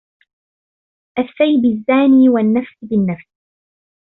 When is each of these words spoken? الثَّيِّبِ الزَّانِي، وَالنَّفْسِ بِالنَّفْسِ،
الثَّيِّبِ 1.19 1.65
الزَّانِي، 1.65 2.29
وَالنَّفْسِ 2.29 2.75
بِالنَّفْسِ، 2.81 3.29